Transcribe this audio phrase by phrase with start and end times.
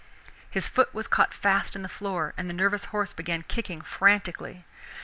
[0.49, 4.65] His foot was caught fast in the floor, and the nervous horse began kicking frantically.